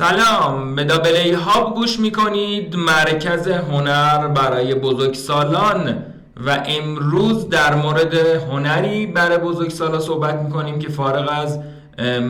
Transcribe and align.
سلام. 0.00 0.74
به 0.74 0.84
دابلی 0.84 1.32
هاب 1.32 1.74
گوش 1.74 2.00
می‌کنید. 2.00 2.76
مرکز 2.76 3.48
هنر 3.48 4.28
برای 4.28 4.74
بزرگسالان. 4.74 6.04
و 6.46 6.62
امروز 6.66 7.48
در 7.48 7.74
مورد 7.74 8.14
هنری 8.14 9.06
برای 9.06 9.38
بزرگسالا 9.38 10.00
صحبت 10.00 10.34
می‌کنیم 10.34 10.78
که 10.78 10.88
فارغ 10.88 11.28
از 11.32 11.58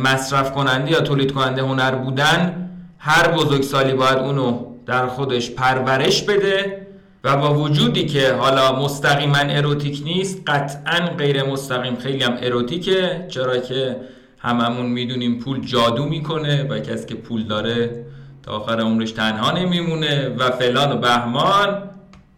مصرف 0.02 0.52
کننده 0.52 0.90
یا 0.90 1.00
تولید 1.00 1.32
کننده 1.32 1.62
هنر 1.62 1.94
بودن 1.94 2.70
هر 2.98 3.28
بزرگسالی 3.28 3.92
باید 3.92 4.18
اونو 4.18 4.64
در 4.86 5.06
خودش 5.06 5.50
پرورش 5.50 6.22
بده 6.22 6.86
و 7.24 7.36
با 7.36 7.54
وجودی 7.54 8.06
که 8.06 8.34
حالا 8.34 8.72
مستقیما 8.72 9.38
اروتیک 9.38 10.02
نیست 10.04 10.38
قطعا 10.46 11.06
غیر 11.18 11.42
مستقیم 11.42 11.96
خیلی 11.96 12.22
هم 12.22 12.36
اروتیکه 12.42 13.26
چرا 13.28 13.58
که 13.58 13.96
هممون 14.42 14.86
می‌دونیم 14.86 15.38
پول 15.38 15.60
جادو 15.60 16.04
می‌کنه 16.04 16.62
و 16.62 16.78
کسی 16.78 17.06
که 17.06 17.14
پول 17.14 17.44
داره 17.44 18.06
تا 18.42 18.52
آخر 18.52 18.80
عمرش 18.80 19.12
تنها 19.12 19.58
نمیمونه 19.58 20.28
و 20.28 20.50
فلان 20.50 20.92
و 20.92 20.96
بهمان. 20.96 21.82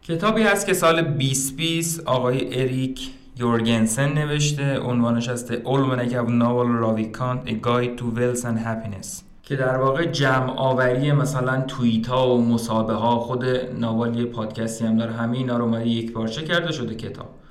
کتابی 0.02 0.42
هست 0.42 0.66
که 0.66 0.74
سال 0.74 1.02
2020 1.02 2.06
آقای 2.06 2.60
اریک 2.60 3.10
یورگنسن 3.38 4.12
نوشته 4.12 4.78
عنوانش 4.78 5.28
هسته 5.28 5.62
Almanac 5.64 6.12
of 6.12 6.28
Novel 6.28 6.70
Ravikant 6.82 7.48
A 7.48 7.54
Guide 7.66 7.98
to 7.98 8.04
Wealth 8.18 8.44
and 8.44 8.58
Happiness 8.66 9.22
که 9.42 9.56
در 9.56 9.76
واقع 9.76 10.04
جمع 10.04 10.52
آوری 10.56 11.12
مثلا 11.12 11.60
توییت 11.60 12.06
ها 12.06 12.34
و 12.34 12.44
مصابه 12.44 12.92
ها 12.92 13.18
خود 13.18 13.44
ناوالی 13.78 14.24
پادکستی 14.24 14.84
هم 14.84 14.96
داره 14.96 15.12
همه 15.12 15.36
اینا 15.36 15.56
رو 15.56 15.64
اومده 15.64 15.88
یک 15.88 16.12
پارچه 16.12 16.42
کرده 16.42 16.72
شده 16.72 16.94
کتاب. 16.94 17.41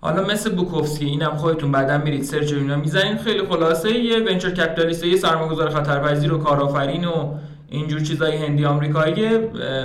حالا 0.00 0.22
مثل 0.22 0.54
بوکوفسکی 0.54 1.04
اینم 1.04 1.36
خودتون 1.36 1.72
بعدا 1.72 1.98
میرید 1.98 2.22
سرچ 2.22 2.52
اینا 2.52 2.76
می‌زنید 2.76 3.18
خیلی 3.18 3.42
خلاصه 3.46 3.98
یه 3.98 4.18
ونچر 4.18 4.50
کپیتالیست 4.50 5.04
یه 5.04 5.16
سرمایه‌گذار 5.16 5.70
خطرپذیر 5.70 6.32
و 6.32 6.38
کارآفرین 6.38 7.04
و 7.04 7.34
اینجور 7.68 8.00
چیزای 8.00 8.36
هندی 8.36 8.64
آمریکایی. 8.64 9.26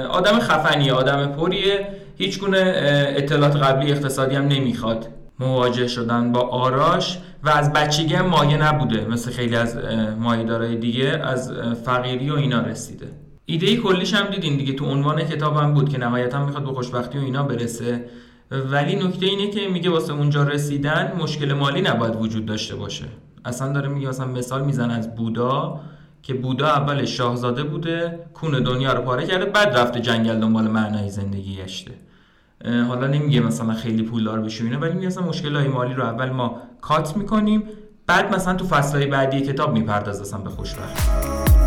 آدم 0.10 0.40
خفنیه 0.40 0.94
آدم 0.94 1.26
پریه. 1.26 1.88
هیچ 2.18 2.40
گونه 2.40 2.74
اطلاعات 3.18 3.56
قبلی 3.56 3.92
اقتصادی 3.92 4.36
هم 4.36 4.48
نمی‌خواد. 4.48 5.08
مواجه 5.40 5.88
شدن 5.88 6.32
با 6.32 6.40
آراش 6.40 7.20
و 7.44 7.50
از 7.50 7.74
بچگی 7.74 8.14
هم 8.14 8.26
مایه 8.26 8.68
نبوده. 8.68 9.06
مثل 9.06 9.32
خیلی 9.32 9.56
از 9.56 9.78
مایه‌دارای 10.20 10.76
دیگه 10.76 11.22
از 11.24 11.52
فقیری 11.86 12.30
و 12.30 12.36
اینا 12.36 12.62
رسیده. 12.62 13.08
ایده 13.46 13.78
کلیش 13.78 14.14
هم 14.14 14.26
دیدین 14.26 14.58
دیگه 14.58 14.74
تو 14.74 14.86
عنوان 14.86 15.22
کتابم 15.24 15.74
بود 15.74 15.90
که 15.90 15.98
نهایتا 15.98 16.46
می‌خواد 16.46 16.64
به 16.66 16.72
خوشبختی 16.72 17.18
و 17.18 17.22
اینا 17.22 17.44
برسه. 17.44 18.06
ولی 18.72 18.96
نکته 18.96 19.26
اینه 19.26 19.50
که 19.50 19.68
میگه 19.68 19.90
واسه 19.90 20.14
اونجا 20.14 20.44
رسیدن 20.44 21.14
مشکل 21.20 21.54
مالی 21.54 21.82
نباید 21.82 22.16
وجود 22.16 22.46
داشته 22.46 22.76
باشه. 22.76 23.06
اصلا 23.46 23.74
داره 23.74 23.90
میگه 23.90 24.10
مثلا 24.10 24.28
مثال 24.28 24.66
میزن 24.66 24.92
از 24.92 25.16
بودا 25.16 25.80
که 26.24 26.34
بودا 26.34 26.68
اول 26.68 27.06
شاهزاده 27.06 27.64
بوده 27.64 28.20
کون 28.34 28.64
دنیا 28.64 28.94
رو 28.94 29.02
پاره 29.02 29.28
کرده 29.28 29.46
بعد 29.46 29.78
رفته 29.78 30.00
جنگل 30.00 30.40
دنبال 30.40 30.68
معنای 30.68 31.10
زندگی 31.10 31.56
گشته 31.56 31.92
حالا 32.66 33.08
نمیگه 33.08 33.40
مثلا 33.40 33.74
خیلی 33.74 34.04
پولدار 34.04 34.42
بشه 34.42 34.64
اینا 34.64 34.80
ولی 34.80 34.94
میگه 34.94 35.08
مثلا 35.08 35.24
مشکل 35.24 35.56
های 35.56 35.68
مالی 35.68 35.94
رو 35.94 36.04
اول 36.04 36.30
ما 36.30 36.62
کات 36.82 37.18
می‌کنیم 37.18 37.64
بعد 38.08 38.36
مثلا 38.36 38.54
تو 38.54 38.66
فصلهای 38.66 39.06
بعدی 39.06 39.42
کتاب 39.42 39.74
میپرداز 39.74 40.34
به 40.34 40.50
خوشبختی 40.50 41.63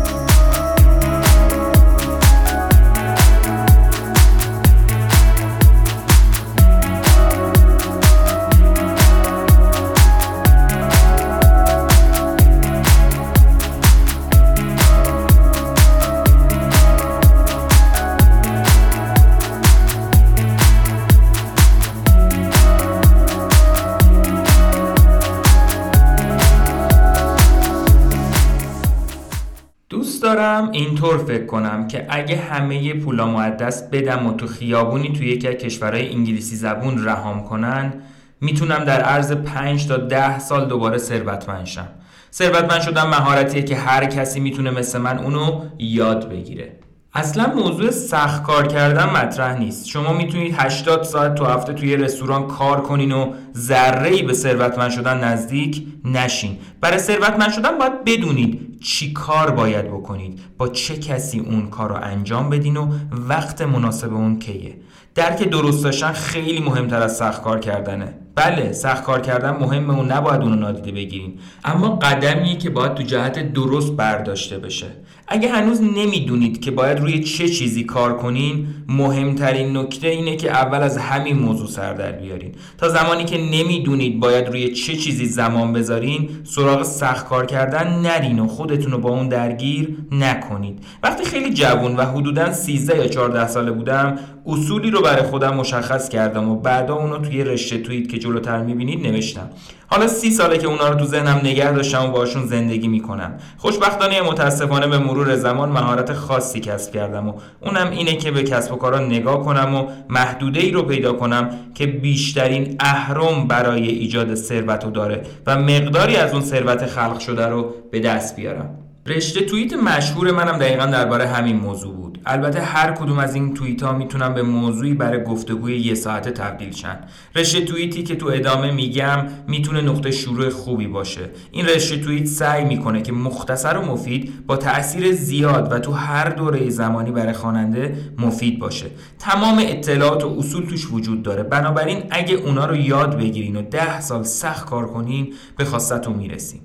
دارم 30.27 30.71
اینطور 30.71 31.17
فکر 31.17 31.45
کنم 31.45 31.87
که 31.87 32.05
اگه 32.09 32.37
همه 32.37 32.93
پولا 32.93 33.27
معدس 33.27 33.83
بدم 33.83 34.27
و 34.27 34.33
تو 34.33 34.47
خیابونی 34.47 35.13
توی 35.13 35.27
یکی 35.27 35.47
از 35.47 35.55
کشورهای 35.55 36.13
انگلیسی 36.13 36.55
زبون 36.55 37.05
رهام 37.05 37.43
کنن 37.43 37.93
می‌تونم 38.41 38.83
در 38.83 39.01
عرض 39.01 39.31
5 39.31 39.87
تا 39.87 39.97
10 39.97 40.39
سال 40.39 40.67
دوباره 40.67 40.97
ثروتمند 40.97 41.65
شم 41.65 41.87
ثروتمند 42.31 42.81
شدن 42.81 43.07
مهارتیه 43.07 43.63
که 43.63 43.75
هر 43.75 44.05
کسی 44.05 44.39
می‌تونه 44.39 44.71
مثل 44.71 44.99
من 44.99 45.19
اونو 45.19 45.61
یاد 45.79 46.29
بگیره. 46.29 46.71
اصلا 47.13 47.53
موضوع 47.55 47.91
سخت 47.91 48.43
کار 48.43 48.67
کردن 48.67 49.09
مطرح 49.09 49.59
نیست. 49.59 49.87
شما 49.87 50.13
می‌تونید 50.13 50.55
80 50.57 51.03
ساعت 51.03 51.35
تو 51.35 51.45
هفته 51.45 51.73
توی 51.73 51.97
رستوران 51.97 52.47
کار 52.47 52.81
کنین 52.81 53.11
و 53.11 53.33
ذره 53.55 54.23
به 54.23 54.33
ثروتمند 54.33 54.91
شدن 54.91 55.23
نزدیک 55.23 55.87
نشین. 56.05 56.57
برای 56.81 56.97
ثروتمند 56.97 57.51
شدن 57.51 57.77
باید 57.77 58.03
بدونید 58.03 58.66
چی 58.81 59.13
کار 59.13 59.51
باید 59.51 59.87
بکنید؟ 59.87 60.39
با 60.57 60.67
چه 60.67 60.97
کسی 60.97 61.39
اون 61.39 61.67
کار 61.67 61.89
رو 61.89 61.95
انجام 61.95 62.49
بدین 62.49 62.77
و 62.77 62.93
وقت 63.11 63.61
مناسب 63.61 64.13
اون 64.13 64.39
کیه؟ 64.39 64.77
درک 65.15 65.43
درست 65.43 65.83
داشتن 65.83 66.11
خیلی 66.11 66.59
مهمتر 66.59 67.01
از 67.01 67.17
سخت 67.17 67.41
کار 67.41 67.59
کردنه. 67.59 68.13
بله 68.37 68.73
سخت 68.73 69.03
کار 69.03 69.21
کردن 69.21 69.49
مهمه 69.49 69.93
و 69.93 70.03
نباید 70.03 70.41
اونو 70.41 70.55
نادیده 70.55 70.91
بگیریم. 70.91 71.39
اما 71.65 71.95
قدمیه 71.95 72.57
که 72.57 72.69
باید 72.69 72.93
تو 72.93 73.03
جهت 73.03 73.53
درست 73.53 73.95
برداشته 73.95 74.57
بشه. 74.57 74.85
اگه 75.27 75.49
هنوز 75.49 75.81
نمی‌دونید 75.81 76.61
که 76.61 76.71
باید 76.71 76.99
روی 76.99 77.23
چه 77.23 77.49
چیزی 77.49 77.83
کار 77.83 78.17
کنین 78.17 78.67
مهمترین 78.87 79.77
نکته 79.77 80.07
اینه 80.07 80.35
که 80.35 80.51
اول 80.51 80.77
از 80.77 80.97
همین 80.97 81.39
موضوع 81.39 81.67
سر 81.67 81.93
در 81.93 82.11
بیارین. 82.11 82.51
تا 82.77 82.89
زمانی 82.89 83.25
که 83.25 83.37
نمی‌دونید 83.37 84.19
باید 84.19 84.47
روی 84.47 84.73
چه 84.73 84.95
چیزی 84.95 85.25
زمان 85.25 85.73
بذارین 85.73 86.29
سراغ 86.43 86.83
سخت 86.83 87.27
کار 87.27 87.45
کردن 87.45 87.99
نرین 88.01 88.39
و 88.39 88.47
خودتون 88.47 88.91
رو 88.91 88.97
با 88.97 89.09
اون 89.09 89.27
درگیر 89.27 89.97
نکنید. 90.11 90.79
وقتی 91.03 91.25
خیلی 91.25 91.53
جوون 91.53 91.95
و 91.95 92.05
حدودا 92.05 92.53
13 92.53 92.97
یا 92.97 93.07
14 93.07 93.47
ساله 93.47 93.71
بودم 93.71 94.19
اصولی 94.45 94.91
رو 94.91 95.01
برای 95.01 95.23
خودم 95.23 95.55
مشخص 95.55 96.09
کردم 96.09 96.49
و 96.49 96.55
بعدا 96.55 96.95
اونو 96.95 97.17
توی 97.17 97.43
رشته 97.43 97.77
توییت 97.77 98.09
که 98.09 98.17
جلوتر 98.27 98.61
می‌بینید 98.61 99.07
نوشتم. 99.07 99.49
حالا 99.87 100.07
سی 100.07 100.31
ساله 100.31 100.57
که 100.57 100.67
اونا 100.67 100.89
رو 100.89 100.95
تو 100.95 101.05
ذهنم 101.05 101.37
نگه 101.43 101.71
داشتم 101.71 102.05
و 102.05 102.11
باشون 102.11 102.47
زندگی 102.47 102.87
می‌کنم. 102.87 103.37
خوشبختانه 103.57 104.21
متاسفانه 104.21 104.87
به 104.87 104.97
مرور 104.97 105.35
زمان 105.35 105.69
مهارت 105.69 106.13
خاصی 106.13 106.59
کسب 106.59 106.93
کردم 106.93 107.29
و 107.29 107.33
اونم 107.61 107.89
اینه 107.91 108.15
که 108.15 108.31
به 108.31 108.43
کسب 108.43 108.73
و 108.73 108.75
کارا 108.75 108.99
نگاه 108.99 109.45
کنم 109.45 109.75
و 109.75 109.87
محدوده 110.09 110.59
ای 110.59 110.71
رو 110.71 110.83
پیدا 110.83 111.13
کنم 111.13 111.49
که 111.75 111.85
بیشترین 111.87 112.75
اهرم 112.79 113.47
برای 113.47 113.87
ایجاد 113.87 114.35
ثروت 114.35 114.83
رو 114.83 114.91
داره 114.91 115.21
و 115.45 115.57
مقداری 115.57 116.15
از 116.15 116.33
اون 116.33 116.41
ثروت 116.41 116.85
خلق 116.85 117.19
شده 117.19 117.47
رو 117.47 117.73
به 117.91 117.99
دست 117.99 118.35
بیارم. 118.35 118.86
رشته 119.07 119.45
توییت 119.45 119.73
مشهور 119.73 120.31
منم 120.31 120.57
دقیقا 120.57 120.85
درباره 120.85 121.27
همین 121.27 121.55
موضوع 121.55 121.95
بود. 121.95 122.19
البته 122.25 122.61
هر 122.61 122.91
کدوم 122.91 123.19
از 123.19 123.35
این 123.35 123.53
توییت 123.53 123.83
ها 123.83 123.93
می‌تونم 123.93 124.33
به 124.33 124.43
موضوعی 124.43 124.93
برای 124.93 125.23
گفتگوی 125.23 125.77
یه 125.77 125.95
ساعته 125.95 126.31
تبدیل 126.31 126.71
شن. 126.71 126.99
رشته 127.35 127.61
توییتی 127.61 128.03
که 128.03 128.15
تو 128.15 128.27
ادامه 128.27 128.71
میگم 128.71 129.25
می‌تونه 129.47 129.81
نقطه 129.81 130.11
شروع 130.11 130.49
خوبی 130.49 130.87
باشه. 130.87 131.29
این 131.51 131.65
رشته 131.65 131.97
توییت 131.97 132.25
سعی 132.25 132.65
می‌کنه 132.65 133.01
که 133.01 133.11
مختصر 133.11 133.77
و 133.77 133.81
مفید 133.81 134.45
با 134.47 134.57
تاثیر 134.57 135.11
زیاد 135.11 135.71
و 135.71 135.79
تو 135.79 135.91
هر 135.91 136.29
دوره 136.29 136.69
زمانی 136.69 137.11
برای 137.11 137.33
خواننده 137.33 137.97
مفید 138.17 138.59
باشه. 138.59 138.85
تمام 139.19 139.57
اطلاعات 139.61 140.23
و 140.23 140.35
اصول 140.39 140.65
توش 140.65 140.91
وجود 140.91 141.23
داره. 141.23 141.43
بنابراین 141.43 142.03
اگه 142.09 142.35
اونا 142.35 142.65
رو 142.65 142.75
یاد 142.75 143.17
بگیرین 143.17 143.55
و 143.55 143.61
ده 143.61 144.01
سال 144.01 144.23
سخت 144.23 144.65
کار 144.65 144.87
کنین 144.87 145.33
به 145.57 145.65
خواستتون 145.65 146.13
می‌رسین 146.13 146.61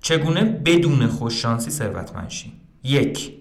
چگونه 0.00 0.44
بدون 0.44 1.06
خوششانسی 1.06 1.70
ثروتمند 1.70 2.30
شین 2.30 2.52
یک 2.84 3.32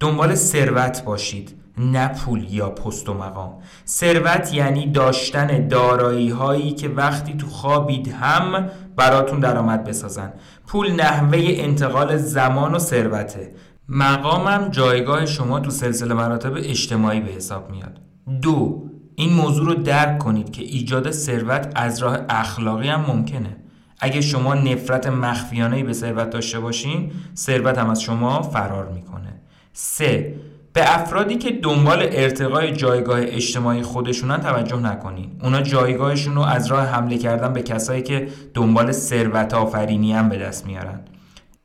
دنبال 0.00 0.34
ثروت 0.34 1.04
باشید 1.04 1.62
نه 1.78 2.08
پول 2.08 2.46
یا 2.50 2.70
پست 2.70 3.08
و 3.08 3.14
مقام. 3.14 3.52
ثروت 3.86 4.54
یعنی 4.54 4.86
داشتن 4.86 5.68
دارایی 5.68 6.30
هایی 6.30 6.72
که 6.72 6.88
وقتی 6.88 7.34
تو 7.34 7.46
خوابید 7.46 8.08
هم 8.08 8.70
براتون 8.96 9.40
درآمد 9.40 9.84
بسازن. 9.84 10.32
پول 10.66 10.92
نحوه 10.92 11.38
انتقال 11.42 12.16
زمان 12.16 12.74
و 12.74 12.78
ثروته. 12.78 13.54
مقامم 13.88 14.68
جایگاه 14.70 15.26
شما 15.26 15.60
تو 15.60 15.70
سلسله 15.70 16.14
مراتب 16.14 16.54
اجتماعی 16.56 17.20
به 17.20 17.30
حساب 17.30 17.70
میاد. 17.70 18.00
دو 18.42 18.88
این 19.14 19.32
موضوع 19.32 19.66
رو 19.66 19.74
درک 19.74 20.18
کنید 20.18 20.50
که 20.50 20.62
ایجاد 20.62 21.10
ثروت 21.10 21.72
از 21.74 21.98
راه 21.98 22.18
اخلاقی 22.28 22.88
هم 22.88 23.00
ممکنه. 23.00 23.56
اگه 24.04 24.20
شما 24.20 24.54
نفرت 24.54 25.06
مخفیانه 25.06 25.84
به 25.84 25.92
ثروت 25.92 26.30
داشته 26.30 26.60
باشین 26.60 27.12
ثروت 27.36 27.78
هم 27.78 27.90
از 27.90 28.02
شما 28.02 28.42
فرار 28.42 28.88
می‌کنه. 28.88 29.40
سه 29.72 30.34
به 30.72 30.94
افرادی 30.94 31.34
که 31.34 31.50
دنبال 31.50 32.08
ارتقای 32.12 32.72
جایگاه 32.72 33.18
اجتماعی 33.22 33.82
خودشونن 33.82 34.40
توجه 34.40 34.76
نکنین. 34.76 35.30
اونا 35.42 35.62
جایگاهشون 35.62 36.34
رو 36.34 36.42
از 36.42 36.66
راه 36.66 36.86
حمله 36.86 37.18
کردن 37.18 37.52
به 37.52 37.62
کسایی 37.62 38.02
که 38.02 38.28
دنبال 38.54 38.92
ثروت 38.92 39.54
آفرینی 39.54 40.12
هم 40.12 40.28
به 40.28 40.38
دست 40.38 40.66
میارن. 40.66 41.00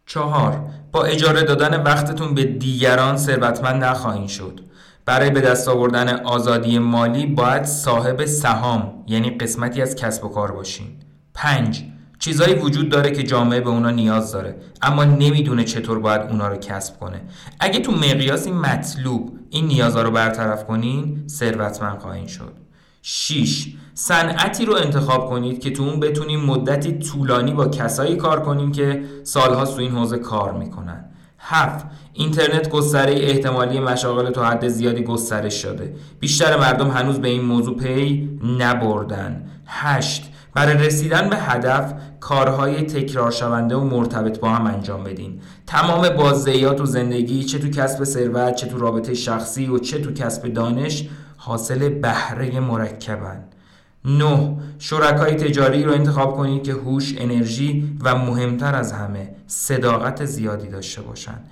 چهار 0.05 0.59
با 0.91 1.03
اجاره 1.03 1.43
دادن 1.43 1.83
وقتتون 1.83 2.33
به 2.33 2.43
دیگران 2.43 3.17
ثروتمند 3.17 3.83
نخواهید 3.83 4.27
شد. 4.27 4.59
برای 5.05 5.29
به 5.29 5.41
دست 5.41 5.67
آوردن 5.67 6.19
آزادی 6.25 6.79
مالی 6.79 7.25
باید 7.25 7.63
صاحب 7.63 8.25
سهام 8.25 9.03
یعنی 9.07 9.29
قسمتی 9.29 9.81
از 9.81 9.95
کسب 9.95 10.25
و 10.25 10.29
کار 10.29 10.51
باشین. 10.51 10.87
5 11.33 11.83
چیزایی 12.19 12.53
وجود 12.53 12.89
داره 12.89 13.11
که 13.11 13.23
جامعه 13.23 13.61
به 13.61 13.69
اونا 13.69 13.89
نیاز 13.89 14.31
داره 14.31 14.55
اما 14.81 15.03
نمی‌دونه 15.03 15.63
چطور 15.63 15.99
باید 15.99 16.21
اونا 16.21 16.47
رو 16.47 16.57
کسب 16.57 16.99
کنه. 16.99 17.21
اگه 17.59 17.79
تو 17.79 17.91
مقیاسی 17.91 18.51
مطلوب 18.51 19.39
این 19.49 19.67
نیازها 19.67 20.01
رو 20.01 20.11
برطرف 20.11 20.65
کنین 20.65 21.23
ثروتمند 21.27 21.99
خواهید 21.99 22.27
شد. 22.27 22.53
6 23.01 23.67
صنعتی 23.93 24.65
رو 24.65 24.75
انتخاب 24.75 25.29
کنید 25.29 25.59
که 25.59 25.71
تو 25.71 25.83
اون 25.83 25.99
بتونیم 25.99 26.39
مدتی 26.39 26.99
طولانی 26.99 27.53
با 27.53 27.67
کسایی 27.67 28.15
کار 28.15 28.43
کنیم 28.43 28.71
که 28.71 29.03
سالها 29.23 29.65
تو 29.65 29.79
این 29.79 29.91
حوزه 29.91 30.17
کار 30.17 30.53
می‌کنن. 30.53 31.05
7 31.39 31.85
اینترنت 32.13 32.69
گستره 32.69 33.13
احتمالی 33.13 33.79
مشاغل 33.79 34.31
تا 34.31 34.45
حد 34.45 34.67
زیادی 34.67 35.03
گسترش 35.03 35.61
شده. 35.61 35.95
بیشتر 36.19 36.57
مردم 36.57 36.89
هنوز 36.89 37.19
به 37.19 37.27
این 37.27 37.41
موضوع 37.41 37.77
پی 37.77 38.29
نبردن. 38.59 39.49
8 39.67 40.31
برای 40.53 40.77
رسیدن 40.77 41.29
به 41.29 41.35
هدف 41.35 41.93
کارهای 42.19 42.81
تکرار 42.81 43.31
شونده 43.31 43.75
و 43.75 43.83
مرتبط 43.83 44.39
با 44.39 44.49
هم 44.49 44.67
انجام 44.67 45.03
بدین 45.03 45.41
تمام 45.67 46.09
بازدهیات 46.09 46.81
و 46.81 46.85
زندگی 46.85 47.43
چه 47.43 47.59
تو 47.59 47.69
کسب 47.69 48.03
ثروت 48.03 48.55
چه 48.55 48.67
تو 48.67 48.77
رابطه 48.77 49.13
شخصی 49.13 49.67
و 49.67 49.77
چه 49.79 49.99
تو 49.99 50.11
کسب 50.11 50.47
دانش 50.47 51.09
حاصل 51.37 51.89
بهره 51.89 52.59
مرکبن 52.59 53.43
9. 54.05 54.57
شرکای 54.79 55.35
تجاری 55.35 55.83
رو 55.83 55.91
انتخاب 55.91 56.35
کنید 56.35 56.63
که 56.63 56.73
هوش، 56.73 57.15
انرژی 57.17 57.97
و 58.03 58.15
مهمتر 58.15 58.75
از 58.75 58.91
همه 58.91 59.29
صداقت 59.47 60.25
زیادی 60.25 60.67
داشته 60.67 61.01
باشند. 61.01 61.49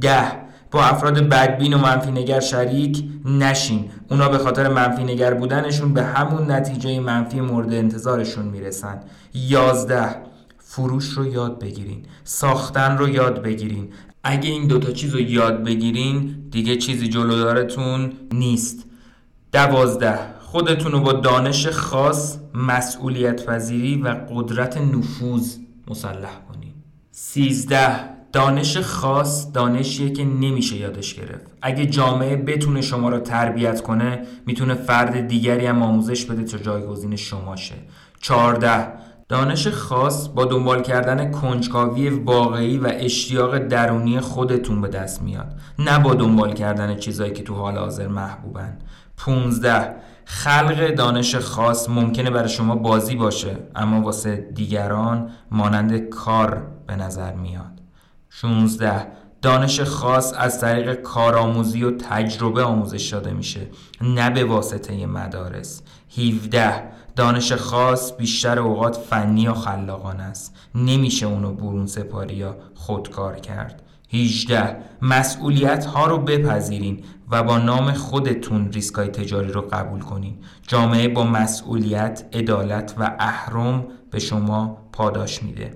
10. 0.00 0.46
با 0.70 0.84
افراد 0.84 1.18
بدبین 1.18 1.74
و 1.74 1.78
منفی 1.78 2.10
نگر 2.10 2.40
شریک 2.40 3.04
نشین. 3.24 3.90
اونا 4.10 4.28
به 4.28 4.38
خاطر 4.38 4.68
منفی 4.68 5.04
نگر 5.04 5.34
بودنشون 5.34 5.94
به 5.94 6.02
همون 6.02 6.50
نتیجه 6.50 7.00
منفی 7.00 7.40
مورد 7.40 7.72
انتظارشون 7.72 8.44
می‌رسن. 8.44 9.00
11. 9.34 10.16
فروش 10.58 11.08
رو 11.08 11.26
یاد 11.26 11.60
بگیرین. 11.60 12.02
ساختن 12.24 12.98
رو 12.98 13.08
یاد 13.08 13.42
بگیرین. 13.42 13.88
اگه 14.24 14.50
این 14.50 14.66
دوتا 14.66 14.92
چیز 14.92 15.14
رو 15.14 15.20
یاد 15.20 15.64
بگیرین 15.64 16.36
دیگه 16.50 16.76
چیزی 16.76 17.08
جلودارتون 17.08 18.12
نیست. 18.32 18.84
دوازده. 19.52 20.18
خودتون 20.40 20.92
رو 20.92 21.00
با 21.00 21.12
دانش 21.12 21.66
خاص 21.66 22.38
مسئولیت 22.54 23.46
پذیری 23.46 24.02
و 24.02 24.08
قدرت 24.08 24.76
نفوذ 24.76 25.56
مسلح 25.88 26.40
کنید 26.48 26.74
سیزده. 27.10 28.15
دانش 28.36 28.78
خاص 28.78 29.52
دانشیه 29.52 30.10
که 30.10 30.24
نمیشه 30.24 30.76
یادش 30.76 31.14
گرفت. 31.14 31.46
اگه 31.62 31.86
جامعه 31.86 32.36
بتونه 32.36 32.80
شما 32.80 33.08
رو 33.08 33.18
تربیت 33.18 33.80
کنه 33.80 34.22
می‌تونه 34.46 34.74
فرد 34.74 35.28
دیگری 35.28 35.66
هم 35.66 35.82
آموزش 35.82 36.24
بده 36.24 36.44
تا 36.44 36.58
جایگزین 36.58 37.16
شما 37.16 37.56
شه. 37.56 37.74
چارده 38.20 38.88
دانش 39.28 39.68
خاص 39.68 40.28
با 40.28 40.44
دنبال 40.44 40.82
کردن 40.82 41.30
کنجکاوی 41.30 42.08
واقعی 42.08 42.78
و 42.78 42.92
اشتیاق 42.92 43.58
درونی 43.58 44.20
خودتون 44.20 44.80
به 44.80 44.88
دست 44.88 45.22
میاد. 45.22 45.54
نه 45.78 45.98
با 45.98 46.14
دنبال 46.14 46.52
کردن 46.52 46.96
چیزایی 46.96 47.32
که 47.32 47.42
تو 47.42 47.54
حال 47.54 47.76
حاضر 47.78 48.08
محبوبن. 48.08 48.78
15 49.16 49.94
خلق 50.24 50.94
دانش 50.94 51.36
خاص 51.36 51.88
ممکنه 51.88 52.30
برای 52.30 52.48
شما 52.48 52.76
بازی 52.76 53.16
باشه 53.16 53.56
اما 53.76 54.00
واسه 54.00 54.36
دیگران 54.54 55.30
مانند 55.50 56.08
کار 56.08 56.66
به 56.86 56.96
نظر 56.96 57.32
میاد. 57.32 57.85
16 58.40 59.06
دانش 59.42 59.80
خاص 59.80 60.34
از 60.38 60.60
طریق 60.60 60.94
کارآموزی 60.94 61.82
و 61.82 61.90
تجربه 61.90 62.62
آموزش 62.62 63.12
داده 63.12 63.32
میشه 63.32 63.60
نه 64.00 64.30
به 64.30 64.44
واسطه 64.44 65.06
مدارس. 65.06 65.82
17 66.18 66.82
دانش 67.16 67.52
خاص 67.52 68.16
بیشتر 68.16 68.58
اوقات 68.58 68.96
فنی 68.96 69.40
یا 69.40 69.54
خلاقانه 69.54 70.22
است. 70.22 70.56
نمیشه 70.74 71.26
اونو 71.26 71.52
برون 71.52 71.86
سپاری 71.86 72.34
یا 72.34 72.56
خودکار 72.74 73.36
کرد. 73.36 73.82
18 74.12 74.76
مسئولیت 75.02 75.84
ها 75.84 76.06
رو 76.06 76.18
بپذیرین 76.18 77.04
و 77.30 77.42
با 77.42 77.58
نام 77.58 77.92
خودتون 77.92 78.72
ریسکای 78.72 79.08
تجاری 79.08 79.52
رو 79.52 79.60
قبول 79.60 80.00
کنین. 80.00 80.38
جامعه 80.66 81.08
با 81.08 81.24
مسئولیت، 81.24 82.24
عدالت 82.32 82.94
و 82.98 83.16
اهرم 83.18 83.86
به 84.10 84.18
شما 84.18 84.78
پاداش 84.92 85.42
میده. 85.42 85.74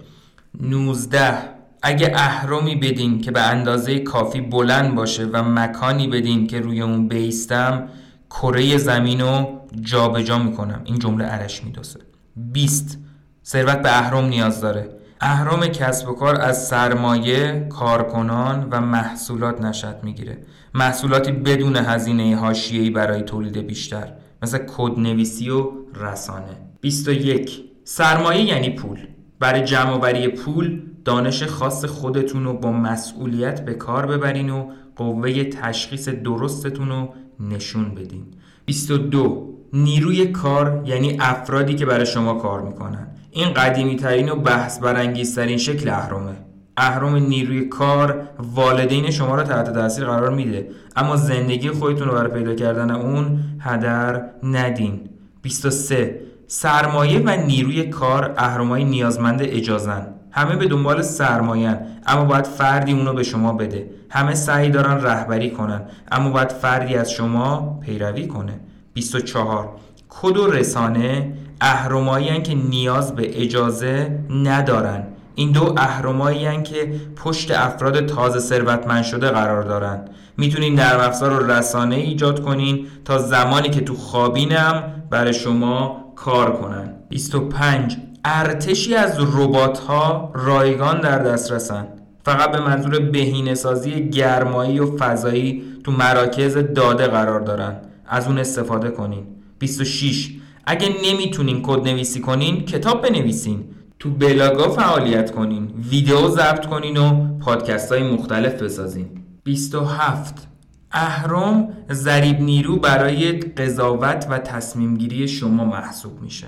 19 0.61 1.60
اگه 1.83 2.13
اهرمی 2.15 2.77
بدین 2.77 3.21
که 3.21 3.31
به 3.31 3.41
اندازه 3.41 3.99
کافی 3.99 4.41
بلند 4.41 4.95
باشه 4.95 5.25
و 5.25 5.43
مکانی 5.43 6.09
بدین 6.09 6.47
که 6.47 6.61
روی 6.61 6.81
اون 6.83 7.09
بیستم 7.09 7.89
کره 8.31 8.79
زمین 8.79 9.21
رو 9.21 9.61
جابجا 9.81 10.39
می‌کنم. 10.39 10.81
این 10.85 10.99
جمله 10.99 11.25
عرش 11.25 11.65
میدوسه. 11.65 12.01
20 12.37 12.99
ثروت 13.45 13.83
به 13.83 13.99
اهرم 13.99 14.25
نیاز 14.25 14.61
داره. 14.61 14.89
اهرام 15.21 15.67
کسب 15.67 16.09
و 16.09 16.13
کار 16.13 16.41
از 16.41 16.69
سرمایه، 16.69 17.67
کارکنان 17.71 18.69
و 18.71 18.81
محصولات 18.81 19.61
نشد 19.61 19.97
می‌گیره. 20.03 20.39
محصولاتی 20.75 21.33
بدون 21.33 21.77
هزینه 21.77 22.37
حاشیه‌ای 22.37 22.91
برای 22.91 23.23
تولید 23.23 23.59
بیشتر. 23.59 24.13
مثل 24.43 24.59
کدنویسی 24.59 25.51
و 25.51 25.71
رسانه. 25.95 26.57
21 26.81 27.65
سرمایه 27.85 28.45
یعنی 28.45 28.71
پول. 28.71 28.99
برای 29.39 29.65
جمع 29.65 30.29
پول 30.29 30.83
دانش 31.05 31.43
خاص 31.43 31.85
خودتون 31.85 32.45
رو 32.45 32.53
با 32.53 32.73
مسئولیت 32.73 33.65
به 33.65 33.75
کار 33.75 34.07
ببرین 34.07 34.51
و 34.51 34.71
قوه 34.97 35.45
تشخیص 35.45 36.09
درستتون 36.09 36.89
رو 36.89 37.15
نشون 37.41 37.95
بدین. 37.95 38.27
22 38.65 39.55
نیروی 39.73 40.27
کار 40.27 40.83
یعنی 40.87 41.17
افرادی 41.21 41.75
که 41.75 41.87
برای 41.87 42.07
شما 42.07 42.35
کار 42.35 42.63
می‌کنن. 42.63 43.07
این 43.31 43.53
قدیمی 43.53 43.97
ترین 43.97 44.29
و 44.29 44.37
بحث 44.37 44.79
برانگیزترین 44.79 45.59
شکل 45.59 45.89
اهرامه. 45.89 46.33
اهرام 46.77 47.17
نیروی 47.17 47.65
کار 47.65 48.29
والدین 48.39 49.11
شما 49.11 49.35
را 49.35 49.43
تحت 49.43 49.75
تاثیر 49.75 50.05
قرار 50.05 50.31
میده. 50.31 50.69
اما 50.97 51.17
زندگی 51.17 51.71
خودتون 51.71 52.09
رو 52.09 52.15
برای 52.15 52.31
پیدا 52.31 52.55
کردن 52.55 52.91
اون 52.91 53.41
هدر 53.61 54.25
ندین. 54.43 55.01
23 55.43 56.21
سرمایه 56.47 57.23
و 57.25 57.37
نیروی 57.47 57.89
کار 57.89 58.35
اهرامای 58.37 58.85
نیازمند 58.85 59.43
اجازن. 59.43 60.07
همه 60.33 60.57
به 60.57 60.67
دنبال 60.67 61.03
سرمایه 61.03 61.81
اما 62.07 62.25
باید 62.25 62.47
فردی 62.47 62.93
اونو 62.93 63.13
به 63.13 63.23
شما 63.23 63.53
بده. 63.53 63.91
همه 64.11 64.35
سعی 64.35 64.71
دارن 64.71 65.05
رهبری 65.05 65.51
کنن 65.51 65.83
اما 66.13 66.31
باید 66.31 66.49
فردی 66.49 66.95
از 66.95 67.11
شما 67.11 67.79
پیروی 67.81 68.27
کنه. 68.27 68.61
24 68.95 69.69
کد 70.09 70.37
و 70.37 70.47
رسانه 70.47 71.33
اهرمایی 71.61 72.43
که 72.43 72.55
نیاز 72.55 73.15
به 73.15 73.43
اجازه 73.43 74.19
ندارن. 74.31 75.03
این 75.35 75.53
دو 75.53 75.75
اهرمایی 75.77 76.63
که 76.63 76.93
پشت 77.17 77.51
افراد 77.51 78.07
تازه 78.07 78.39
ثروتمند 78.39 79.05
شده 79.05 79.29
قرار 79.29 79.63
دارن. 79.63 80.05
می‌تونین 80.37 80.75
نرم 80.75 81.01
افزار 81.01 81.43
و 81.43 81.51
رسانه 81.51 81.97
ایجاد 81.97 82.41
کنین 82.41 82.87
تا 83.05 83.19
زمانی 83.19 83.69
که 83.69 83.81
تو 83.81 83.95
خوابینم 83.95 84.83
برای 85.11 85.33
شما 85.33 86.05
کار 86.17 86.53
کنن. 86.53 86.95
25 87.09 87.97
ارتشی 88.25 88.95
از 88.95 89.19
ربات 89.35 89.79
ها 89.79 90.33
رایگان 90.35 91.01
در 91.01 91.19
دسترسن 91.19 91.87
فقط 92.25 92.51
به 92.51 92.61
منظور 92.61 92.99
بهینه 92.99 93.55
سازی 93.55 94.09
گرمایی 94.09 94.79
و 94.79 94.97
فضایی 94.97 95.63
تو 95.85 95.93
مراکز 95.93 96.57
داده 96.57 97.07
قرار 97.07 97.41
دارن 97.41 97.77
از 98.07 98.27
اون 98.27 98.39
استفاده 98.39 98.91
کنین. 98.91 99.27
26 99.59 100.31
اگه 100.67 100.89
نمی‌تونین 101.05 101.63
کد 101.63 101.89
نویسی 101.89 102.21
کنین 102.21 102.65
کتاب 102.65 103.03
بنویسین. 103.03 103.65
تو 103.99 104.11
بلاگا 104.11 104.71
فعالیت 104.71 105.31
کنین. 105.31 105.75
ویدیو 105.91 106.29
ضبط 106.29 106.67
کنین 106.67 106.97
و 106.97 107.39
پادکست 107.39 107.93
های 107.93 108.03
مختلف 108.03 108.63
بسازین. 108.63 109.09
27 109.45 110.49
اهرام 110.93 111.69
ضریب 111.91 112.41
نیرو 112.41 112.77
برای 112.77 113.33
قضاوت 113.33 114.27
و 114.31 114.39
تصمیم 114.39 114.97
گیری 114.97 115.29
شما 115.29 115.65
محسوب 115.65 116.23
میشه. 116.23 116.47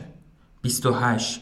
28 0.62 1.40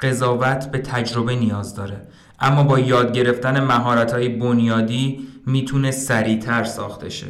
قضاوت 0.00 0.70
به 0.70 0.78
تجربه 0.78 1.36
نیاز 1.36 1.74
داره. 1.74 2.06
اما 2.40 2.62
با 2.62 2.78
یاد 2.78 3.12
گرفتن 3.12 3.64
مهارت 3.64 4.12
های 4.12 4.28
بنیادی 4.28 5.28
می‌تونه 5.46 5.90
سریعتر 5.90 6.64
ساخته 6.64 7.08
شه. 7.08 7.26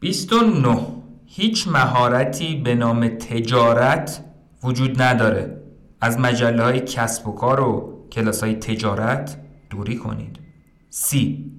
29 0.00 0.78
هیچ 1.26 1.68
مهارتی 1.68 2.54
به 2.64 2.74
نام 2.74 3.08
تجارت 3.08 4.24
وجود 4.64 5.02
نداره. 5.02 5.60
از 6.00 6.18
مجله 6.18 6.62
های 6.62 6.80
کسب 6.80 7.28
و 7.28 7.32
کار 7.32 7.60
و 7.60 7.98
کلاس 8.12 8.42
های 8.42 8.54
تجارت 8.54 9.36
دوری 9.70 9.96
کنید. 9.96 10.38
سی. 10.90 11.52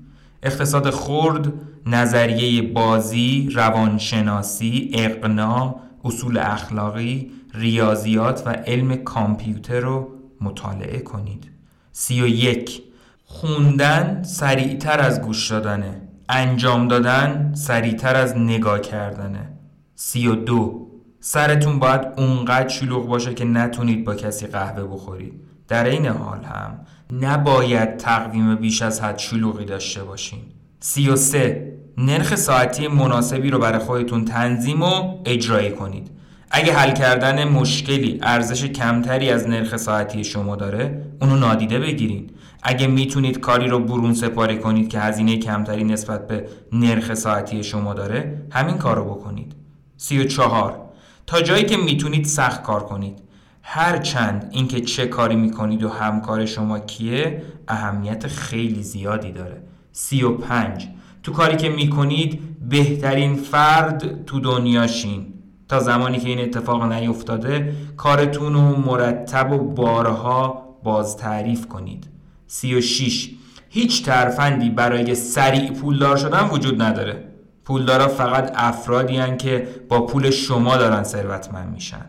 اقتصاد 0.44 0.89
خرد 0.89 1.53
نظریه 1.86 2.62
بازی 2.62 3.50
روانشناسی 3.53 4.91
اقنا 4.94 5.75
اصول 6.03 6.38
اخلاقی 6.38 7.32
ریاضیات 7.53 8.44
و 8.46 8.50
علم 8.50 8.96
کامپیوتر 8.96 9.79
رو 9.79 10.18
مطالعه 10.41 11.00
کنید. 11.00 11.50
سی 11.91 12.22
و 12.22 12.27
یک. 12.27 12.81
خوندن 13.25 14.24
سریعتر 14.24 15.00
از 15.00 15.22
گوش 15.22 15.51
دادنه. 15.51 16.01
انجام 16.29 16.88
دادن 16.88 17.53
سریعتر 17.55 18.15
از 18.15 18.38
نگاه 18.38 18.81
کردنه. 18.81 19.50
سی 19.96 20.27
و 20.27 20.36
دو. 20.36 20.88
سرتون 21.19 21.79
باید 21.79 22.01
اونقدر 22.17 22.67
شلوغ 22.67 23.08
باشه 23.08 23.34
که 23.34 23.46
نتونید 23.46 24.05
با 24.05 24.15
کسی 24.15 24.48
قهوه 24.48 24.84
بخورید. 24.84 25.34
در 25.67 25.84
این 25.84 26.05
حال 26.05 26.43
هم 26.43 26.79
نباید 27.12 27.98
تقویم 27.98 28.55
بیش 28.55 28.81
از 28.81 29.01
حد 29.01 29.17
شلوغی 29.17 29.65
داشته 29.65 30.03
باشین. 30.03 30.39
سی 30.79 31.10
و 31.10 31.15
سه. 31.15 31.74
نرخ 31.98 32.36
ساعتی 32.36 32.88
مناسبی 32.88 33.50
رو 33.50 33.60
برای 33.60 33.79
خودتون 33.79 34.25
تنظیم 34.25 34.81
و 34.81 35.22
اجرایی 35.25 35.72
کنید. 35.72 36.18
اگه 36.51 36.74
حل 36.74 36.91
کردن 36.91 37.44
مشکلی 37.44 38.20
ارزش 38.22 38.65
کمتری 38.65 39.29
از 39.29 39.48
نرخ 39.48 39.77
ساعتی 39.77 40.24
شما 40.24 40.56
داره 40.56 41.06
اونو 41.22 41.36
نادیده 41.36 41.79
بگیرید 41.79 42.36
اگه 42.63 42.88
می‌تونید 42.88 43.39
کاری 43.39 43.68
رو 43.68 43.79
برون 43.79 44.13
سپاری 44.13 44.58
کنید 44.58 44.89
که 44.89 45.00
هزینه 45.00 45.38
کمتری 45.38 45.84
نسبت 45.84 46.27
به 46.27 46.48
نرخ 46.74 47.13
ساعتی 47.13 47.63
شما 47.63 47.94
داره 47.94 48.41
همین 48.51 48.77
کار 48.77 48.96
رو 48.96 49.06
بکنید. 49.06 49.53
سی 49.98 50.20
و 50.20 50.24
چهار. 50.24 50.79
تا 51.27 51.41
جایی 51.41 51.63
که 51.63 51.77
می‌تونید 51.77 52.25
سخت 52.25 52.63
کار 52.63 52.84
کنید. 52.84 53.20
هر 53.63 53.98
چند 53.98 54.50
اینکه 54.51 54.82
چه 54.82 55.08
کاری 55.08 55.36
می‌کنید 55.36 55.84
و 55.84 55.89
همکار 55.89 56.46
شما 56.46 56.79
کیه 56.79 57.44
اهمیت 57.68 58.27
خیلی 58.27 58.84
زیادی 58.84 59.32
داره. 59.32 59.62
سی 59.91 60.24
و 60.24 60.32
پنج. 60.32 60.88
تو 61.24 61.32
کاری 61.32 61.58
که 61.58 61.70
می‌کنید 61.70 62.39
بهترین 62.70 63.36
فرد 63.36 64.25
تو 64.25 64.39
دنیاشین 64.39 65.34
تا 65.69 65.79
زمانی 65.79 66.17
که 66.19 66.29
این 66.29 66.39
اتفاق 66.39 66.83
نیفتاده 66.83 67.75
کارتون 67.97 68.53
رو 68.53 68.61
مرتب 68.61 69.51
و 69.51 69.57
بارها 69.57 70.65
باز 70.83 71.17
تعریف 71.17 71.67
کنید. 71.67 72.07
سی 72.47 72.75
و 72.75 72.81
شیش. 72.81 73.31
هیچ 73.69 74.05
ترفندی 74.05 74.69
برای 74.69 75.15
سریع 75.15 75.71
پولدار 75.71 76.17
شدن 76.17 76.49
وجود 76.49 76.81
نداره. 76.81 77.23
پولدارا 77.65 78.07
فقط 78.07 78.51
افرادی 78.55 79.17
هن 79.17 79.38
که 79.38 79.67
با 79.89 80.05
پول 80.05 80.29
شما 80.29 80.77
دارن 80.77 81.03
ثروتمند 81.03 81.73
میشن. 81.73 82.05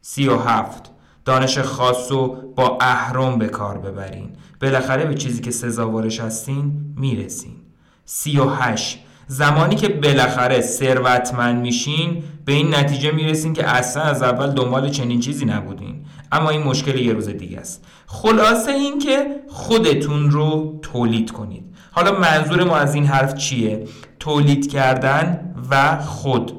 سی 0.00 0.28
و 0.28 0.36
هفت. 0.36 0.90
دانش 1.24 1.58
خاص 1.58 2.12
رو 2.12 2.36
با 2.56 2.78
اهرم 2.80 3.38
به 3.38 3.48
کار 3.48 3.78
ببرین. 3.78 4.30
بالاخره 4.60 5.04
به 5.04 5.14
چیزی 5.14 5.42
که 5.42 5.50
سزاوارش 5.50 6.20
هستین 6.20 6.94
می‌رسین. 6.96 7.56
سی 8.04 8.38
و 8.38 8.48
هشت. 8.48 8.98
زمانی 9.32 9.74
که 9.74 9.88
بالاخره 9.88 10.60
ثروتمند 10.60 11.60
میشین 11.62 12.22
به 12.44 12.52
این 12.52 12.74
نتیجه 12.74 13.10
می‌رسین 13.10 13.52
که 13.52 13.68
اصلا 13.68 14.02
از 14.02 14.22
اول 14.22 14.50
دنبال 14.50 14.88
چنین 14.88 15.20
چیزی 15.20 15.44
نبودین. 15.44 16.04
اما 16.32 16.50
این 16.50 16.62
مشکل 16.62 16.98
یه 16.98 17.12
روز 17.12 17.28
دیگه 17.28 17.58
است. 17.58 17.84
خلاصه 18.06 18.72
این 18.72 18.98
که 18.98 19.26
خودتون 19.48 20.30
رو 20.30 20.78
تولید 20.82 21.30
کنید. 21.30 21.64
حالا 21.92 22.18
منظور 22.18 22.64
ما 22.64 22.76
از 22.76 22.94
این 22.94 23.06
حرف 23.06 23.34
چیه؟ 23.34 23.84
تولید 24.20 24.70
کردن 24.70 25.54
و 25.70 25.98
خود. 26.00 26.52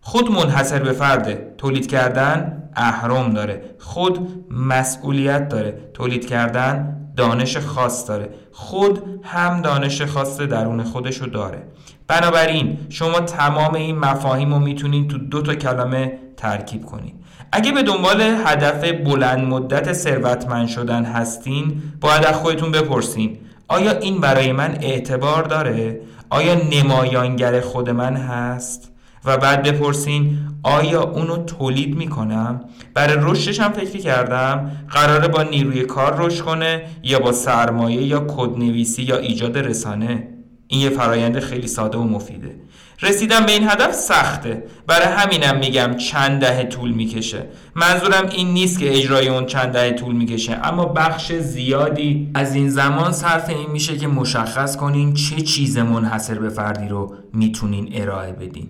خود 0.00 0.30
منحصر 0.30 0.78
به 0.78 0.92
فرده 0.92 1.54
تولید 1.58 1.86
کردن 1.86 2.62
اهرم 2.76 3.32
داره. 3.32 3.62
خود 3.78 4.28
مسئولیت 4.50 5.48
داره. 5.48 5.90
تولید 5.94 6.26
کردن 6.26 7.01
دانش 7.16 7.56
خاص 7.56 8.08
داره 8.08 8.28
خود 8.52 9.02
هم 9.22 9.62
دانش 9.62 10.02
خاص 10.02 10.40
درون 10.40 10.82
خودشو 10.82 11.26
داره 11.26 11.62
بنابراین 12.08 12.78
شما 12.88 13.20
تمام 13.20 13.74
این 13.74 13.98
مفاهیم 13.98 14.54
رو 14.54 14.60
می‌تونید 14.60 15.10
تو 15.10 15.18
دو 15.18 15.42
تا 15.42 15.54
کلمه 15.54 16.18
ترکیب 16.36 16.84
کنید 16.84 17.14
اگه 17.52 17.72
به 17.72 17.82
دنبال 17.82 18.20
هدف 18.20 18.84
بلند 18.84 19.46
مدت 19.46 19.92
ثروتمند 19.92 20.68
شدن 20.68 21.04
هستین 21.04 21.82
باید 22.00 22.24
از 22.24 22.34
خودتون 22.34 22.72
بپرسین 22.72 23.38
آیا 23.68 23.98
این 23.98 24.20
برای 24.20 24.52
من 24.52 24.78
اعتبار 24.80 25.42
داره؟ 25.42 26.00
آیا 26.30 26.54
نمایانگر 26.54 27.60
خود 27.60 27.90
من 27.90 28.16
هست؟ 28.16 28.91
و 29.24 29.36
بعد 29.36 29.62
بپرسین 29.62 30.38
آیا 30.62 31.02
اونو 31.02 31.44
تولید 31.44 31.96
می‌کنم؟ 31.96 32.60
برای 32.94 33.16
رشدش 33.20 33.60
هم 33.60 33.72
فکر 33.72 33.98
کردم 33.98 34.70
قراره 34.90 35.28
با 35.28 35.42
نیروی 35.42 35.82
کار 35.82 36.14
رشد 36.18 36.44
کنه 36.44 36.82
یا 37.02 37.18
با 37.18 37.32
سرمایه 37.32 38.02
یا 38.02 38.26
کدنویسی 38.28 39.02
یا 39.02 39.16
ایجاد 39.16 39.58
رسانه. 39.58 40.28
این 40.68 40.80
یه 40.80 40.90
فرایند 40.90 41.38
خیلی 41.38 41.66
ساده 41.66 41.98
و 41.98 42.02
مفیده. 42.02 42.54
رسیدن 43.02 43.46
به 43.46 43.52
این 43.52 43.68
هدف 43.68 43.92
سخته. 43.92 44.64
برای 44.86 45.06
همینم 45.06 45.58
میگم 45.58 45.96
چند 45.96 46.40
دهه 46.40 46.64
طول 46.64 46.90
می‌کشه. 46.90 47.46
منظورم 47.74 48.28
این 48.32 48.48
نیست 48.48 48.78
که 48.78 48.98
اجرای 48.98 49.28
اون 49.28 49.46
چند 49.46 49.72
دهه 49.72 49.92
طول 49.92 50.14
می‌کشه 50.14 50.52
اما 50.52 50.84
بخش 50.84 51.32
زیادی 51.32 52.30
از 52.34 52.54
این 52.54 52.70
زمان 52.70 53.12
صرف 53.12 53.48
این 53.48 53.70
میشه 53.70 53.96
که 53.96 54.06
مشخص 54.06 54.76
کنین 54.76 55.14
چه 55.14 55.40
چیز 55.40 55.78
منحصر 55.78 56.38
به 56.38 56.48
فردی 56.48 56.88
رو 56.88 57.14
می‌تونین 57.32 57.88
ارائه 57.94 58.32
بدین. 58.32 58.68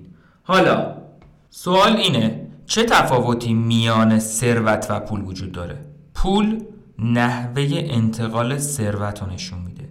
حالا 0.52 0.94
سوال 1.50 1.96
اینه 1.96 2.46
چه 2.66 2.84
تفاوتی 2.84 3.54
میان 3.54 4.18
ثروت 4.18 4.86
و 4.90 5.00
پول 5.00 5.20
وجود 5.20 5.52
داره؟ 5.52 5.78
پول 6.14 6.64
نحوه 6.98 7.68
انتقال 7.72 8.58
ثروت 8.58 9.22
رو 9.22 9.30
نشون 9.30 9.58
میده. 9.58 9.81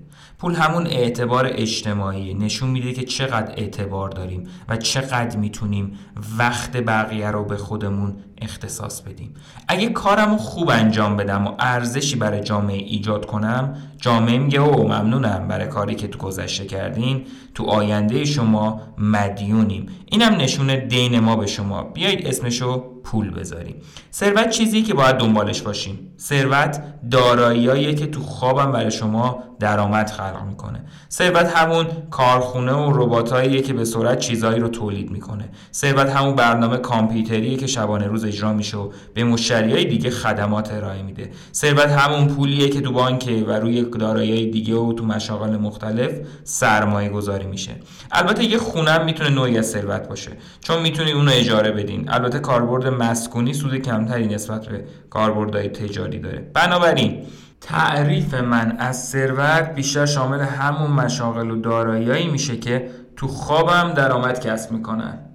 پول 0.41 0.55
همون 0.55 0.87
اعتبار 0.87 1.49
اجتماعی 1.51 2.33
نشون 2.33 2.69
میده 2.69 2.93
که 2.93 3.03
چقدر 3.03 3.53
اعتبار 3.57 4.09
داریم 4.09 4.47
و 4.69 4.77
چقدر 4.77 5.37
می‌تونیم 5.37 5.99
وقت 6.37 6.77
بقیه 6.77 7.31
رو 7.31 7.45
به 7.45 7.57
خودمون 7.57 8.15
اختصاص 8.41 9.01
بدیم. 9.01 9.33
اگه 9.67 9.89
کارم 9.89 10.31
رو 10.31 10.37
خوب 10.37 10.69
انجام 10.69 11.17
بدم 11.17 11.47
و 11.47 11.51
ارزشی 11.59 12.15
برای 12.15 12.41
جامعه 12.41 12.77
ایجاد 12.77 13.25
کنم 13.25 13.75
جامعه 13.97 14.37
میگه 14.37 14.59
او 14.59 14.83
ممنونم 14.83 15.47
برای 15.47 15.67
کاری 15.67 15.95
که 15.95 16.07
تو 16.07 16.19
گذشته 16.19 16.65
کردین 16.65 17.25
تو 17.55 17.63
آینده 17.63 18.25
شما 18.25 18.81
مدیونیم. 18.97 19.85
اینم 20.05 20.35
نشونه 20.35 20.77
دین 20.77 21.19
ما 21.19 21.35
به 21.35 21.47
شما. 21.47 21.83
بیایید 21.83 22.27
اسمشو 22.27 22.90
پول 23.03 23.31
بذاریم. 23.31 23.75
ثروت 24.13 24.49
چیزی 24.49 24.81
که 24.81 24.93
باید 24.93 25.15
دنبالش 25.15 25.61
باشیم. 25.61 25.99
ثروت 26.19 26.83
داراییایی 27.11 27.95
که 27.95 28.07
تو 28.07 28.21
خوابم 28.21 28.71
برای 28.71 28.91
شما 28.91 29.43
درآمد 29.59 30.09
خلق 30.09 30.43
می‌کنه. 30.49 30.85
ثروت 31.11 31.45
همون 31.45 31.87
کارخونه 32.11 32.73
و 32.73 33.03
رباتاییه 33.03 33.61
که 33.61 33.73
به 33.73 33.85
سرعت 33.85 34.19
چیزایی 34.19 34.59
رو 34.59 34.67
تولید 34.67 35.11
می‌کنه. 35.11 35.49
ثروت 35.73 36.09
همون 36.09 36.35
برنامه 36.35 36.77
کامپیوتریه 36.77 37.57
که 37.57 37.67
شبانه 37.67 38.07
روز 38.07 38.25
اجرا 38.25 38.53
میشه 38.53 38.77
و 38.77 38.91
به 39.13 39.23
مشتریای 39.23 39.85
دیگه 39.85 40.09
خدمات 40.09 40.73
ارائه 40.73 41.01
میده. 41.01 41.31
ثروت 41.53 41.89
همون 41.89 42.27
پولیه 42.27 42.69
که 42.69 42.81
تو 42.81 42.91
بانک 42.91 43.43
و 43.47 43.51
روی 43.51 43.81
دارایی 43.81 44.51
دیگه 44.51 44.75
و 44.75 44.93
تو 44.93 45.05
مشاغل 45.05 45.57
مختلف 45.57 46.11
سرمایه 46.43 47.09
گذاری 47.09 47.45
میشه. 47.45 47.71
البته 48.11 48.43
یه 48.43 48.57
خونه 48.57 49.03
می‌تونه 49.03 49.29
نوعی 49.29 49.57
از 49.57 49.69
ثروت 49.69 50.07
باشه. 50.07 50.31
چون 50.61 50.81
می‌تونی 50.81 51.11
اونو 51.11 51.31
اجاره 51.33 51.71
بدین. 51.71 52.09
البته 52.09 52.39
کاربرد 52.39 52.87
مسکونی 52.91 53.53
سود 53.53 53.75
کمتری 53.75 54.27
نسبت 54.27 54.67
به 54.67 54.85
کاربردهای 55.09 55.69
تجاری 55.69 56.19
داره. 56.19 56.51
بنابراین 56.53 57.23
تعریف 57.61 58.33
من 58.33 58.75
از 58.79 59.09
ثروت 59.09 59.75
بیشتر 59.75 60.05
شامل 60.05 60.39
همون 60.39 60.91
مشاغل 60.91 61.51
و 61.51 61.61
داراییایی 61.61 62.27
میشه 62.27 62.57
که 62.57 62.89
تو 63.15 63.27
خوابم 63.27 63.93
درآمد 63.93 64.39
کسب 64.39 64.71
می‌کنن. 64.71 65.30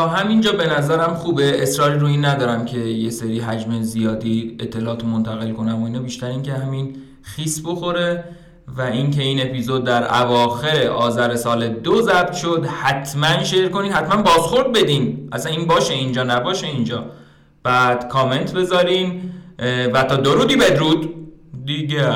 تا 0.00 0.08
همینجا 0.08 0.52
به 0.52 0.66
نظرم 0.66 1.14
خوبه. 1.14 1.62
اصراری 1.62 1.98
رو 1.98 2.06
این 2.06 2.24
ندارم 2.24 2.64
که 2.64 2.78
یه 2.78 3.10
سری 3.10 3.40
حجم 3.40 3.82
زیادی 3.82 4.56
اطلاعات 4.60 5.04
منتقل 5.04 5.52
کنم 5.52 5.82
و 5.82 5.84
اینا. 5.84 5.98
بیشتر 5.98 6.26
این 6.26 6.42
که 6.42 6.52
همین 6.52 6.96
خیس 7.22 7.62
بخوره 7.66 8.24
و 8.76 8.82
اینکه 8.82 9.22
این 9.22 9.42
اپیزود 9.42 9.84
در 9.84 10.22
اواخر 10.22 10.86
آذر 10.86 11.36
سال 11.36 11.68
دو 11.68 12.02
ضبط 12.02 12.32
شد 12.32 12.66
حتما 12.82 13.44
شیر 13.44 13.68
کنین 13.68 13.92
حتما 13.92 14.22
بازخورد 14.22 14.72
بدین. 14.72 15.28
اصلا 15.32 15.52
این 15.52 15.66
باشه 15.66 15.94
اینجا 15.94 16.22
نباشه 16.22 16.66
اینجا. 16.66 17.04
بعد 17.62 18.08
کامنت 18.08 18.54
بذارین 18.54 19.20
و 19.94 20.02
تا 20.02 20.16
درودی 20.16 20.56
بدرود. 20.56 21.14
دیگر 21.64 22.10